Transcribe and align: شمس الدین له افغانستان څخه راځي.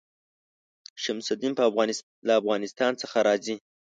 شمس 1.03 1.27
الدین 1.33 1.53
له 2.27 2.33
افغانستان 2.41 2.91
څخه 3.01 3.17
راځي. 3.27 3.55